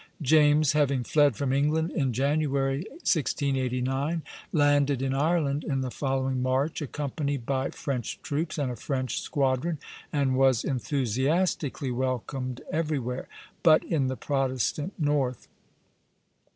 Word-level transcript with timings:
James, 0.23 0.71
having 0.71 1.03
fled 1.03 1.35
from 1.35 1.53
England 1.53 1.91
in 1.91 2.11
January, 2.11 2.77
1689, 3.05 4.23
landed 4.51 4.99
in 4.99 5.13
Ireland 5.13 5.63
in 5.63 5.81
the 5.81 5.91
following 5.91 6.41
March, 6.41 6.81
accompanied 6.81 7.45
by 7.45 7.69
French 7.69 8.19
troops 8.23 8.57
and 8.57 8.71
a 8.71 8.75
French 8.75 9.21
squadron, 9.21 9.77
and 10.11 10.35
was 10.35 10.63
enthusiastically 10.63 11.91
welcomed 11.91 12.61
everywhere 12.71 13.27
but 13.61 13.83
in 13.83 14.07
the 14.07 14.17
Protestant 14.17 14.93
North. 14.97 15.47